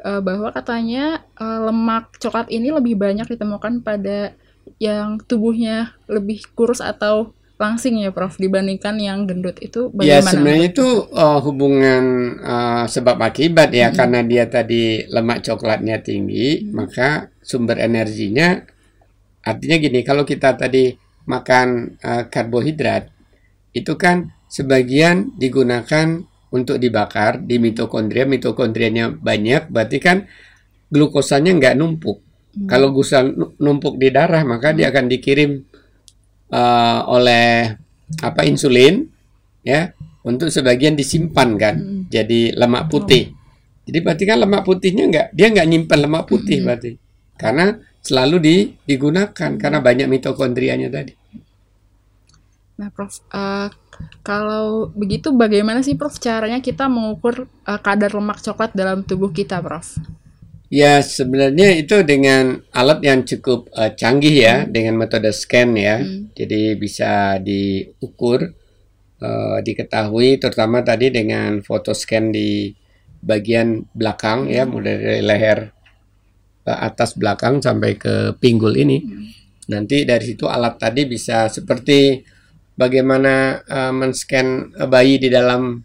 eh, 0.00 0.20
bahwa 0.20 0.48
katanya 0.48 1.04
eh, 1.36 1.60
lemak 1.64 2.16
coklat 2.16 2.48
ini 2.48 2.68
lebih 2.68 2.96
banyak 2.96 3.28
ditemukan 3.28 3.80
pada 3.80 4.32
yang 4.78 5.18
tubuhnya 5.20 5.90
lebih 6.06 6.46
kurus 6.54 6.78
atau 6.80 7.34
langsing 7.60 8.02
ya, 8.02 8.10
Prof, 8.10 8.36
dibandingkan 8.40 8.98
yang 8.98 9.24
gendut 9.28 9.58
itu 9.62 9.88
Ya 10.02 10.18
bagaimana? 10.18 10.30
sebenarnya 10.30 10.66
itu 10.74 10.88
uh, 11.14 11.38
hubungan 11.44 12.04
uh, 12.42 12.84
sebab 12.90 13.16
akibat 13.22 13.70
ya 13.70 13.94
karena 13.94 14.20
dia 14.26 14.44
tadi 14.50 15.06
lemak 15.06 15.46
coklatnya 15.46 16.02
tinggi 16.02 16.66
maka 16.74 17.30
sumber 17.42 17.78
energinya 17.78 18.62
artinya 19.42 19.76
gini 19.78 20.00
kalau 20.02 20.22
kita 20.26 20.54
tadi 20.58 20.94
makan 21.26 21.98
uh, 22.02 22.26
karbohidrat 22.26 23.10
itu 23.74 23.94
kan 23.94 24.34
sebagian 24.50 25.32
digunakan 25.38 26.22
untuk 26.52 26.76
dibakar 26.76 27.40
di 27.40 27.56
mitokondria 27.56 28.28
mitokondrianya 28.28 29.16
banyak 29.16 29.72
berarti 29.72 29.98
kan 30.02 30.18
glukosanya 30.92 31.56
nggak 31.56 31.74
numpuk. 31.80 32.20
Kalau 32.68 32.92
glukosa 32.92 33.24
nu- 33.24 33.56
numpuk 33.56 33.96
di 33.96 34.12
darah 34.12 34.44
maka 34.44 34.76
dia 34.76 34.92
akan 34.92 35.08
dikirim 35.08 35.64
uh, 36.52 37.08
oleh 37.08 37.72
apa 38.20 38.44
insulin 38.44 39.08
ya 39.64 39.90
untuk 40.22 40.52
sebagian 40.52 40.94
disimpan 40.94 41.48
kan. 41.58 41.76
Jadi 42.12 42.52
lemak 42.52 42.92
putih. 42.92 43.32
Jadi 43.82 43.98
berarti 43.98 44.24
kan 44.28 44.38
lemak 44.38 44.62
putihnya 44.62 45.04
nggak 45.10 45.26
dia 45.34 45.46
nggak 45.50 45.68
nyimpan 45.68 45.98
lemak 46.06 46.24
putih 46.28 46.62
berarti. 46.62 46.94
Karena 47.34 47.74
selalu 48.02 48.36
di, 48.38 48.56
digunakan 48.86 49.50
karena 49.58 49.78
banyak 49.78 50.06
mitokondrianya 50.10 50.90
tadi. 50.90 51.14
Nah, 52.82 52.90
Prof, 52.90 53.22
eh, 53.30 53.70
kalau 54.26 54.90
begitu 54.90 55.30
bagaimana 55.30 55.86
sih, 55.86 55.94
Prof, 55.94 56.18
caranya 56.18 56.58
kita 56.58 56.90
mengukur 56.90 57.46
eh, 57.46 57.80
kadar 57.82 58.10
lemak 58.10 58.42
coklat 58.42 58.74
dalam 58.74 59.06
tubuh 59.06 59.30
kita, 59.30 59.62
Prof? 59.62 60.02
Ya 60.72 61.04
sebenarnya 61.04 61.76
itu 61.76 62.00
dengan 62.00 62.64
alat 62.72 63.04
yang 63.04 63.28
cukup 63.28 63.68
uh, 63.76 63.92
canggih 63.92 64.32
ya 64.32 64.54
dengan 64.64 64.96
metode 64.96 65.28
scan 65.28 65.76
ya. 65.76 66.00
Jadi 66.32 66.80
bisa 66.80 67.36
diukur 67.36 68.56
uh, 69.20 69.58
diketahui 69.60 70.40
terutama 70.40 70.80
tadi 70.80 71.12
dengan 71.12 71.60
foto 71.60 71.92
scan 71.92 72.32
di 72.32 72.72
bagian 73.20 73.84
belakang 73.92 74.48
ya 74.48 74.64
mulai 74.64 74.96
dari 74.96 75.22
leher 75.22 75.58
ke 76.64 76.72
atas 76.72 77.20
belakang 77.20 77.60
sampai 77.60 78.00
ke 78.00 78.32
pinggul 78.40 78.72
ini. 78.72 79.04
Nanti 79.68 80.08
dari 80.08 80.24
situ 80.24 80.48
alat 80.48 80.80
tadi 80.80 81.04
bisa 81.04 81.52
seperti 81.52 82.24
bagaimana 82.72 83.60
uh, 83.60 83.92
men-scan 83.92 84.72
bayi 84.88 85.20
di 85.20 85.28
dalam 85.28 85.84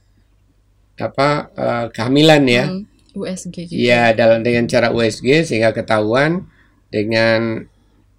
apa 0.97 1.29
uh, 1.53 1.85
kehamilan 1.93 2.43
ya. 2.47 2.65
Hmm, 2.71 2.96
USG 3.17 3.73
gitu. 3.73 3.77
Ya, 3.77 4.13
dalam 4.13 4.45
dengan 4.45 4.69
cara 4.69 4.93
USG 4.93 5.47
sehingga 5.47 5.73
ketahuan 5.73 6.45
dengan 6.93 7.65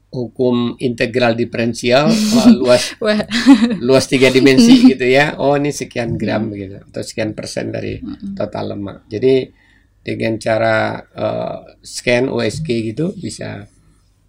hukum 0.09 0.81
integral 0.81 1.37
diferensial 1.37 2.09
luas 2.64 2.97
luas 3.76 4.09
tiga 4.09 4.33
dimensi 4.33 4.83
gitu 4.93 5.05
ya. 5.07 5.38
Oh, 5.38 5.55
ini 5.55 5.71
sekian 5.71 6.19
gram 6.19 6.50
gitu 6.50 6.83
atau 6.83 7.02
sekian 7.05 7.37
persen 7.37 7.71
dari 7.71 8.00
total 8.35 8.75
lemak. 8.75 9.07
Jadi 9.07 9.49
dengan 10.02 10.40
cara 10.40 10.99
eh, 11.00 11.59
scan 11.85 12.33
USG 12.33 12.69
gitu 12.95 13.12
bisa 13.14 13.69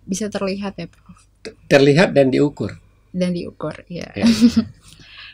bisa 0.10 0.26
terlihat 0.26 0.74
ya, 0.76 0.90
Prof. 0.90 1.22
terlihat 1.70 2.18
dan 2.18 2.34
diukur. 2.34 2.82
Dan 3.14 3.38
diukur, 3.38 3.86
ya. 3.86 4.10
Ya. 4.18 4.26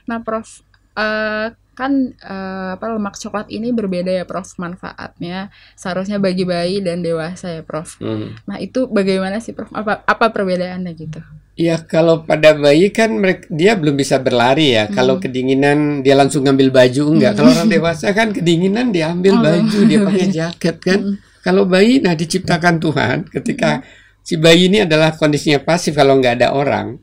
Nah, 0.06 0.22
Prof, 0.22 0.62
eh, 0.94 1.50
kan 1.76 2.16
eh, 2.16 2.70
apa 2.80 2.86
lemak 2.88 3.20
coklat 3.20 3.52
ini 3.52 3.76
berbeda 3.76 4.10
ya, 4.10 4.24
Prof, 4.24 4.48
manfaatnya 4.58 5.52
seharusnya 5.76 6.18
bagi 6.18 6.48
bayi 6.48 6.80
dan 6.80 7.04
dewasa 7.04 7.60
ya, 7.60 7.62
Prof. 7.62 8.00
Hmm. 8.00 8.34
Nah, 8.48 8.58
itu 8.64 8.88
bagaimana 8.88 9.44
sih, 9.44 9.52
Prof? 9.52 9.70
Apa 9.76 10.02
apa 10.08 10.26
perbedaannya 10.32 10.96
gitu? 10.96 11.20
Ya 11.56 11.80
kalau 11.80 12.28
pada 12.28 12.52
bayi 12.52 12.92
kan 12.92 13.16
mereka, 13.16 13.48
dia 13.48 13.80
belum 13.80 13.96
bisa 13.96 14.20
berlari 14.20 14.76
ya. 14.76 14.92
Kalau 14.92 15.24
kedinginan 15.24 16.04
dia 16.04 16.12
langsung 16.12 16.44
ngambil 16.44 16.68
baju 16.68 17.16
enggak. 17.16 17.40
Kalau 17.40 17.52
orang 17.56 17.72
dewasa 17.72 18.12
kan 18.12 18.36
kedinginan 18.36 18.92
dia 18.92 19.16
ambil 19.16 19.40
Oh, 19.40 19.44
baju, 19.44 19.80
dia 19.88 20.00
pakai 20.04 20.28
jaket 20.36 20.76
kan. 20.84 21.00
Kalau 21.40 21.64
bayi 21.64 22.04
nah 22.04 22.12
diciptakan 22.12 22.84
Tuhan 22.84 23.18
ketika 23.32 23.88
si 24.20 24.36
bayi 24.36 24.68
ini 24.68 24.84
adalah 24.84 25.16
kondisinya 25.16 25.64
pasif 25.64 25.96
kalau 25.96 26.20
nggak 26.20 26.44
ada 26.44 26.52
orang. 26.52 27.00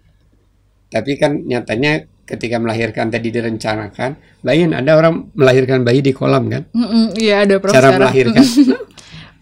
Tapi 0.92 1.16
kan 1.16 1.40
nyatanya 1.48 2.11
ketika 2.22 2.56
melahirkan 2.56 3.10
tadi 3.10 3.28
direncanakan, 3.28 4.16
bayi 4.40 4.64
ada 4.70 4.92
orang 4.94 5.28
melahirkan 5.34 5.82
bayi 5.82 6.00
di 6.00 6.14
kolam 6.14 6.48
kan. 6.48 6.62
Iya, 7.18 7.44
ada 7.44 7.58
Prof. 7.58 7.74
Cara 7.74 7.92
sekarang. 7.92 8.00
melahirkan. 8.08 8.44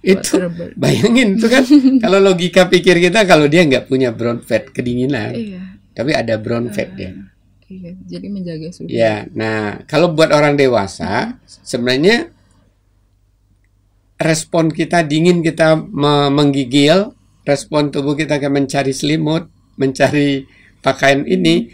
itu 0.00 0.40
bayangin 0.80 1.36
itu 1.36 1.44
kan 1.44 1.60
kalau 2.08 2.24
logika 2.24 2.64
pikir 2.72 2.96
kita 2.96 3.28
kalau 3.28 3.44
dia 3.52 3.68
nggak 3.68 3.84
punya 3.84 4.08
brown 4.16 4.40
fat 4.40 4.72
kedinginan 4.72 5.36
Iya, 5.36 5.60
tapi 5.92 6.16
ada 6.16 6.40
brown 6.40 6.72
fat 6.72 6.96
ya. 6.96 7.12
iya. 7.68 7.92
Jadi 8.08 8.26
menjaga 8.32 8.72
suhu. 8.72 8.88
Ya, 8.88 9.28
nah 9.36 9.84
kalau 9.84 10.16
buat 10.16 10.32
orang 10.32 10.56
dewasa 10.56 11.36
sebenarnya 11.44 12.32
respon 14.16 14.72
kita 14.72 15.04
dingin 15.04 15.40
kita 15.40 15.76
me- 15.80 16.32
menggigil, 16.32 17.12
respon 17.44 17.88
tubuh 17.88 18.16
kita 18.16 18.36
akan 18.40 18.64
mencari 18.64 18.92
selimut, 18.92 19.48
mencari 19.76 20.44
pakaian 20.80 21.24
ini 21.24 21.68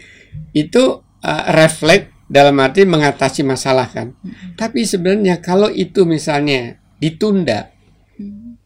itu 0.51 0.83
uh, 1.01 1.43
refleks 1.53 2.09
dalam 2.27 2.59
arti 2.59 2.83
mengatasi 2.83 3.41
masalah 3.41 3.87
kan. 3.87 4.11
Hmm. 4.19 4.53
Tapi 4.55 4.83
sebenarnya 4.83 5.39
kalau 5.39 5.71
itu 5.71 6.03
misalnya 6.03 6.75
ditunda, 6.99 7.71
Hmm. 8.17 8.57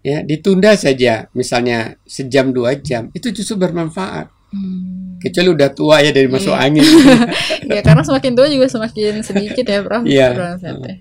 ya 0.00 0.24
ditunda 0.24 0.72
saja, 0.74 1.28
misalnya 1.30 2.00
sejam 2.02 2.48
dua 2.50 2.74
jam, 2.80 3.12
itu 3.12 3.28
justru 3.30 3.60
bermanfaat. 3.60 4.32
Hmm. 4.50 5.20
Kecuali 5.20 5.48
udah 5.52 5.68
tua 5.70 6.00
ya 6.00 6.10
dari 6.10 6.28
masuk 6.28 6.54
Iya. 6.54 6.64
angin. 6.64 6.84
ya 7.76 7.80
karena 7.84 8.02
semakin 8.02 8.32
tua 8.32 8.46
juga 8.48 8.66
semakin 8.68 9.20
sedikit 9.20 9.64
ya 9.64 9.80
Prof. 9.84 10.02
Iya. 10.06 10.26
bermanfaatnya. 10.32 10.96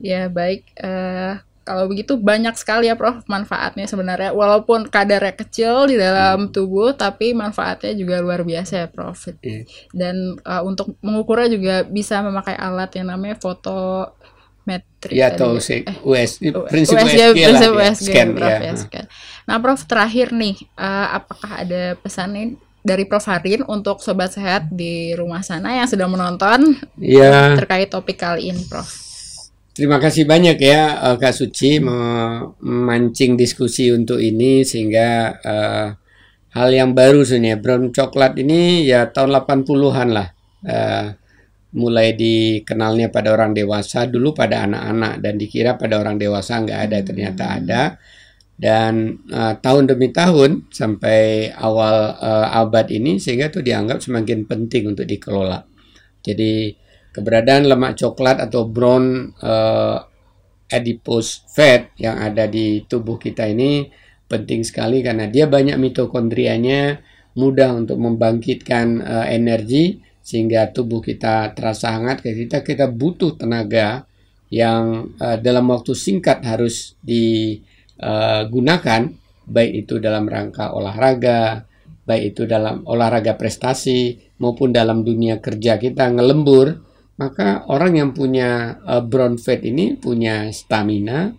Ya 0.00 0.26
baik. 0.28 0.68
eh, 0.76 1.32
kalau 1.62 1.86
begitu 1.86 2.18
banyak 2.18 2.54
sekali 2.58 2.90
ya 2.90 2.98
Prof 2.98 3.22
manfaatnya 3.30 3.86
sebenarnya. 3.86 4.34
Walaupun 4.34 4.90
kadarnya 4.90 5.34
kecil 5.38 5.86
di 5.86 5.94
dalam 5.94 6.50
tubuh, 6.50 6.94
tapi 6.98 7.32
manfaatnya 7.32 7.94
juga 7.94 8.18
luar 8.18 8.42
biasa 8.42 8.86
ya 8.86 8.88
Prof. 8.90 9.30
Iya. 9.42 9.62
Dan 9.94 10.38
eh, 10.42 10.62
untuk 10.66 10.98
mengukurnya 11.00 11.48
juga 11.54 11.74
bisa 11.86 12.18
memakai 12.20 12.58
alat 12.58 12.90
yang 12.98 13.14
namanya 13.14 13.38
fotometri. 13.38 15.14
ya 15.14 15.30
tadi 15.30 15.38
atau 15.38 15.50
ya. 15.58 15.62
si 15.62 15.76
US, 16.02 16.30
prinsip 16.70 16.94
USG, 16.98 17.14
USG, 17.14 17.18
lah, 17.18 17.32
prinsip 17.34 17.70
ya, 17.70 17.78
USG, 17.78 18.06
scan 18.10 18.28
Prof, 18.34 18.50
ya. 18.50 18.58
ya, 18.58 18.72
scan. 18.74 19.06
Nah, 19.46 19.56
Prof 19.62 19.80
terakhir 19.86 20.26
nih, 20.34 20.56
eh, 20.62 21.06
apakah 21.14 21.50
ada 21.62 21.82
pesan 21.98 22.28
nih 22.34 22.48
dari 22.82 23.06
Prof 23.06 23.22
Harin 23.30 23.62
untuk 23.70 24.02
sobat 24.02 24.34
sehat 24.34 24.66
di 24.74 25.14
rumah 25.14 25.46
sana 25.46 25.78
yang 25.78 25.86
sedang 25.86 26.10
menonton 26.10 26.74
Iya. 26.98 27.54
terkait 27.54 27.86
topik 27.86 28.18
kali 28.18 28.50
ini, 28.50 28.66
Prof? 28.66 29.11
Terima 29.72 29.96
kasih 29.96 30.24
banyak 30.28 30.56
ya 30.60 30.80
eh, 31.00 31.16
Kak 31.16 31.32
Suci 31.32 31.80
me- 31.80 32.52
memancing 32.60 33.32
diskusi 33.40 33.88
untuk 33.88 34.20
ini 34.20 34.52
sehingga 34.68 35.08
eh, 35.40 35.86
hal 36.56 36.68
yang 36.80 36.90
baru 36.92 37.24
sebenarnya. 37.24 37.56
Brown 37.62 37.84
coklat 37.96 38.32
ini 38.42 38.84
ya 38.84 39.08
tahun 39.14 39.30
80-an 39.32 40.10
lah 40.18 40.28
Eh, 40.62 41.06
mulai 41.74 42.14
dikenalnya 42.14 43.10
pada 43.10 43.34
orang 43.34 43.50
dewasa 43.50 44.06
dulu 44.06 44.30
pada 44.30 44.62
anak-anak 44.70 45.14
dan 45.24 45.34
dikira 45.42 45.74
pada 45.74 45.98
orang 45.98 46.14
dewasa 46.22 46.62
nggak 46.62 46.80
ada 46.86 46.98
ternyata 47.02 47.44
ada. 47.58 47.82
Dan 48.54 49.24
eh, 49.32 49.54
tahun 49.58 49.84
demi 49.90 50.08
tahun 50.14 50.70
sampai 50.70 51.50
awal 51.58 51.96
eh, 52.20 52.48
abad 52.62 52.86
ini 52.94 53.18
sehingga 53.18 53.50
itu 53.50 53.60
dianggap 53.64 53.98
semakin 54.04 54.46
penting 54.46 54.92
untuk 54.94 55.06
dikelola. 55.08 55.66
Jadi 56.22 56.76
keberadaan 57.12 57.68
lemak 57.68 58.00
coklat 58.00 58.40
atau 58.40 58.66
brown 58.66 59.36
eh, 59.38 59.98
adipose 60.72 61.44
fat 61.52 61.92
yang 62.00 62.16
ada 62.16 62.48
di 62.48 62.80
tubuh 62.88 63.20
kita 63.20 63.44
ini 63.44 63.92
penting 64.32 64.64
sekali 64.64 65.04
karena 65.04 65.28
dia 65.28 65.44
banyak 65.44 65.76
mitokondrianya, 65.76 67.04
mudah 67.36 67.76
untuk 67.76 68.00
membangkitkan 68.00 68.86
eh, 69.04 69.36
energi 69.36 70.00
sehingga 70.24 70.72
tubuh 70.72 71.04
kita 71.04 71.52
terasa 71.52 71.92
hangat. 71.92 72.24
Kita 72.24 72.64
kita 72.64 72.88
butuh 72.88 73.36
tenaga 73.36 74.08
yang 74.48 75.12
eh, 75.20 75.36
dalam 75.44 75.68
waktu 75.68 75.92
singkat 75.92 76.40
harus 76.48 76.96
digunakan, 77.04 79.12
baik 79.44 79.72
itu 79.84 80.00
dalam 80.00 80.24
rangka 80.24 80.72
olahraga, 80.72 81.68
baik 82.08 82.32
itu 82.32 82.48
dalam 82.48 82.88
olahraga 82.88 83.36
prestasi 83.36 84.32
maupun 84.40 84.72
dalam 84.72 85.04
dunia 85.04 85.44
kerja 85.44 85.76
kita 85.76 86.08
ngelembur, 86.08 86.91
maka 87.22 87.62
orang 87.70 87.92
yang 87.94 88.10
punya 88.10 88.82
eh, 88.82 89.02
brown 89.02 89.38
fat 89.38 89.62
ini 89.62 89.94
punya 89.94 90.50
stamina, 90.50 91.30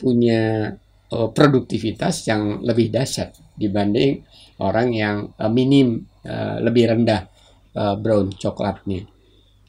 punya 0.00 0.72
eh, 1.12 1.28
produktivitas 1.36 2.24
yang 2.24 2.64
lebih 2.64 2.88
dahsyat 2.88 3.36
dibanding 3.60 4.24
orang 4.64 4.88
yang 4.96 5.16
eh, 5.36 5.50
minim 5.52 6.08
eh, 6.24 6.56
lebih 6.64 6.96
rendah 6.96 7.28
eh, 7.76 7.96
brown 8.00 8.32
coklatnya. 8.32 9.04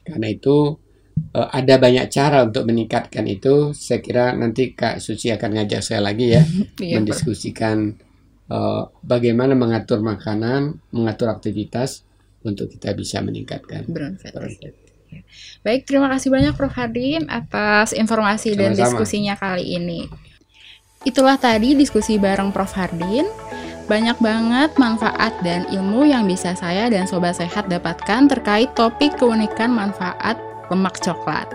Karena 0.08 0.26
itu 0.32 0.72
eh, 1.36 1.48
ada 1.52 1.74
banyak 1.76 2.06
cara 2.08 2.48
untuk 2.48 2.64
meningkatkan 2.64 3.28
itu. 3.28 3.76
Saya 3.76 4.00
kira 4.00 4.32
nanti 4.32 4.72
Kak 4.72 5.04
Suci 5.04 5.28
akan 5.36 5.50
ngajak 5.60 5.84
saya 5.84 6.00
lagi 6.00 6.32
ya 6.32 6.42
Iya, 6.80 7.04
mendiskusikan 7.04 7.92
eh, 8.48 8.82
bagaimana 9.04 9.52
mengatur 9.52 10.00
makanan, 10.00 10.80
mengatur 10.96 11.28
aktivitas 11.28 12.08
untuk 12.40 12.72
kita 12.72 12.96
bisa 12.96 13.20
meningkatkan. 13.20 13.84
Brown 13.84 14.16
fat. 14.16 14.32
brown 14.32 14.54
fat. 14.56 14.87
Baik, 15.62 15.84
terima 15.84 16.08
kasih 16.08 16.32
banyak 16.32 16.54
Prof 16.54 16.72
Hardin 16.72 17.28
atas 17.28 17.92
informasi 17.92 18.54
dan 18.54 18.72
Sama-sama. 18.72 18.82
diskusinya 18.84 19.34
kali 19.36 19.64
ini. 19.76 20.08
Itulah 21.06 21.38
tadi 21.38 21.78
diskusi 21.78 22.18
bareng 22.18 22.50
Prof 22.50 22.72
Hardin. 22.74 23.26
Banyak 23.88 24.20
banget 24.20 24.76
manfaat 24.76 25.32
dan 25.40 25.64
ilmu 25.72 26.04
yang 26.04 26.28
bisa 26.28 26.52
saya 26.52 26.92
dan 26.92 27.08
sobat 27.08 27.40
sehat 27.40 27.72
dapatkan 27.72 28.28
terkait 28.28 28.68
topik 28.76 29.16
keunikan 29.16 29.72
manfaat 29.72 30.36
lemak 30.68 31.00
coklat. 31.00 31.48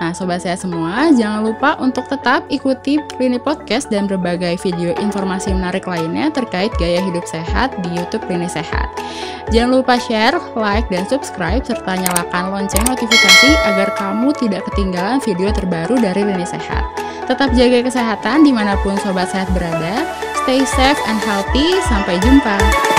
Nah, 0.00 0.12
sobat 0.12 0.44
sehat 0.44 0.60
semua, 0.60 1.12
jangan 1.12 1.44
lupa 1.44 1.76
untuk 1.80 2.04
tetap 2.08 2.44
ikuti 2.48 3.00
Rini 3.16 3.40
Podcast 3.40 3.88
dan 3.88 4.08
berbagai 4.08 4.60
video 4.60 4.92
informasi 4.98 5.52
menarik 5.52 5.88
lainnya 5.88 6.32
terkait 6.32 6.72
gaya 6.80 7.00
hidup 7.00 7.24
sehat 7.28 7.72
di 7.84 7.94
YouTube 7.96 8.24
Rini 8.26 8.48
Sehat. 8.48 8.88
Jangan 9.52 9.70
lupa 9.80 10.00
share, 10.00 10.36
like, 10.56 10.88
dan 10.88 11.04
subscribe, 11.04 11.60
serta 11.62 12.00
nyalakan 12.00 12.50
lonceng 12.50 12.84
notifikasi 12.88 13.50
agar 13.68 13.92
kamu 14.00 14.32
tidak 14.40 14.64
ketinggalan 14.72 15.20
video 15.20 15.52
terbaru 15.52 16.00
dari 16.00 16.24
Rini 16.24 16.48
Sehat. 16.48 16.84
Tetap 17.24 17.56
jaga 17.56 17.80
kesehatan 17.84 18.44
di 18.44 18.52
mana 18.52 18.76
pun 18.84 18.96
sobat 19.00 19.32
sehat 19.32 19.48
berada. 19.56 20.04
Stay 20.44 20.60
safe 20.64 21.00
and 21.08 21.20
healthy. 21.24 21.80
Sampai 21.88 22.20
jumpa. 22.20 22.93